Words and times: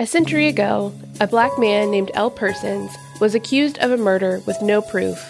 A 0.00 0.06
century 0.06 0.48
ago, 0.48 0.94
a 1.20 1.26
black 1.26 1.58
man 1.58 1.90
named 1.90 2.10
Ell 2.14 2.30
Persons 2.30 2.90
was 3.20 3.34
accused 3.34 3.76
of 3.80 3.90
a 3.90 3.98
murder 3.98 4.40
with 4.46 4.62
no 4.62 4.80
proof. 4.80 5.22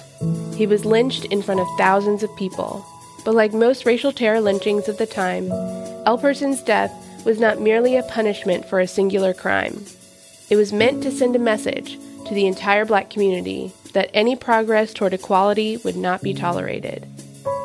He 0.55 0.65
was 0.65 0.85
lynched 0.85 1.25
in 1.25 1.43
front 1.43 1.59
of 1.59 1.67
thousands 1.77 2.23
of 2.23 2.37
people. 2.37 2.87
But 3.25 3.35
like 3.35 3.53
most 3.53 3.85
racial 3.85 4.13
terror 4.13 4.41
lynchings 4.41 4.87
of 4.87 4.97
the 4.97 5.07
time, 5.07 5.51
Ell 6.07 6.19
Persons' 6.19 6.63
death 6.63 6.93
was 7.25 7.41
not 7.41 7.61
merely 7.61 7.97
a 7.97 8.05
punishment 8.05 8.65
for 8.65 8.79
a 8.79 8.87
singular 8.87 9.35
crime. 9.35 9.85
It 10.51 10.55
was 10.55 10.73
meant 10.73 11.03
to 11.03 11.11
send 11.11 11.35
a 11.35 11.41
message 11.41 11.99
to 12.29 12.33
the 12.33 12.47
entire 12.47 12.85
black 12.85 13.11
community 13.11 13.73
that 13.93 14.13
any 14.15 14.37
progress 14.37 14.95
toward 14.95 15.15
equality 15.15 15.79
would 15.79 15.97
not 15.97 16.23
be 16.23 16.33
tolerated. 16.33 17.09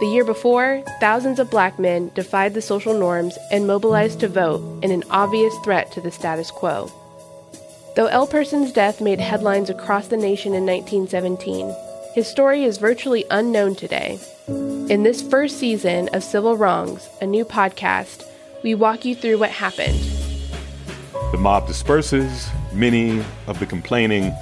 The 0.02 0.08
year 0.08 0.26
before, 0.26 0.84
thousands 1.00 1.40
of 1.40 1.50
black 1.50 1.80
men 1.80 2.12
defied 2.14 2.54
the 2.54 2.62
social 2.62 2.94
norms 2.94 3.38
and 3.50 3.66
mobilized 3.66 4.20
to 4.20 4.28
vote 4.28 4.84
in 4.84 4.92
an 4.92 5.06
obvious 5.10 5.56
threat 5.64 5.90
to 5.94 6.02
the 6.02 6.12
status 6.12 6.52
quo. 6.52 6.92
Though 7.96 8.08
Ell 8.08 8.28
Persons' 8.28 8.74
death 8.74 9.00
made 9.00 9.22
headlines 9.22 9.70
across 9.70 10.10
the 10.10 10.18
nation 10.18 10.54
in 10.54 10.66
1917, 10.66 11.74
his 12.14 12.28
story 12.28 12.66
is 12.66 12.78
virtually 12.78 13.24
unknown 13.32 13.76
today. 13.76 14.20
In 14.50 15.04
this 15.04 15.22
first 15.22 15.60
season 15.60 16.10
of 16.10 16.26
Civil 16.26 16.58
Wrongs, 16.58 17.08
a 17.22 17.26
new 17.26 17.46
podcast, 17.46 18.26
we 18.66 18.76
walk 18.76 19.06
you 19.06 19.16
through 19.16 19.38
what 19.38 19.52
happened. 19.52 19.98
The 21.32 21.38
mob 21.40 21.68
disperses, 21.68 22.50
many 22.74 23.24
of 23.48 23.60
the 23.60 23.66
complaining, 23.66 24.34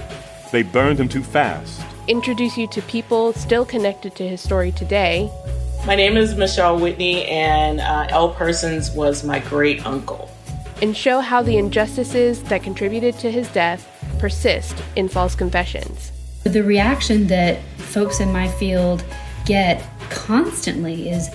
they 0.51 0.63
burned 0.63 0.99
him 0.99 1.09
too 1.09 1.21
fast 1.21 1.79
introduce 2.07 2.57
you 2.57 2.67
to 2.67 2.81
people 2.83 3.33
still 3.33 3.65
connected 3.65 4.15
to 4.15 4.27
his 4.27 4.41
story 4.41 4.71
today. 4.71 5.31
My 5.85 5.95
name 5.95 6.17
is 6.17 6.35
Michelle 6.35 6.79
Whitney, 6.79 7.25
and 7.25 7.79
uh, 7.79 8.07
Ell 8.09 8.29
Persons 8.29 8.91
was 8.91 9.23
my 9.23 9.39
great 9.39 9.85
uncle. 9.85 10.29
And 10.81 10.95
show 10.95 11.19
how 11.19 11.41
the 11.41 11.57
injustices 11.57 12.43
that 12.43 12.63
contributed 12.63 13.17
to 13.19 13.31
his 13.31 13.47
death 13.49 13.87
persist 14.19 14.81
in 14.95 15.07
false 15.07 15.35
confessions. 15.35 16.11
The 16.43 16.63
reaction 16.63 17.27
that 17.27 17.61
folks 17.77 18.19
in 18.19 18.31
my 18.31 18.49
field 18.49 19.03
get 19.45 19.85
constantly 20.09 21.09
is 21.09 21.29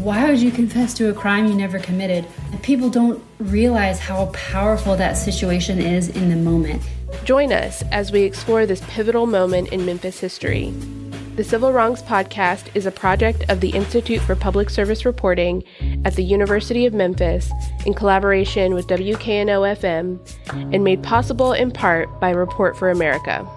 why 0.00 0.30
would 0.30 0.40
you 0.40 0.50
confess 0.50 0.94
to 0.94 1.08
a 1.10 1.12
crime 1.12 1.46
you 1.46 1.54
never 1.54 1.78
committed? 1.78 2.26
And 2.50 2.62
people 2.62 2.88
don't 2.88 3.22
realize 3.38 3.98
how 3.98 4.26
powerful 4.26 4.96
that 4.96 5.14
situation 5.14 5.80
is 5.80 6.08
in 6.10 6.28
the 6.28 6.36
moment. 6.36 6.82
Join 7.24 7.52
us 7.52 7.84
as 7.92 8.10
we 8.10 8.22
explore 8.22 8.66
this 8.66 8.82
pivotal 8.88 9.26
moment 9.26 9.68
in 9.68 9.86
Memphis 9.86 10.18
history. 10.18 10.72
The 11.36 11.44
Civil 11.44 11.72
Wrongs 11.72 12.02
Podcast 12.02 12.66
is 12.74 12.84
a 12.84 12.90
project 12.90 13.44
of 13.48 13.60
the 13.60 13.70
Institute 13.70 14.20
for 14.20 14.34
Public 14.34 14.68
Service 14.68 15.04
Reporting 15.04 15.62
at 16.04 16.14
the 16.14 16.24
University 16.24 16.84
of 16.84 16.94
Memphis 16.94 17.50
in 17.86 17.94
collaboration 17.94 18.74
with 18.74 18.88
WKNO 18.88 19.76
FM 19.78 20.18
and 20.74 20.82
made 20.82 21.02
possible 21.04 21.52
in 21.52 21.70
part 21.70 22.20
by 22.20 22.30
Report 22.30 22.76
for 22.76 22.90
America. 22.90 23.48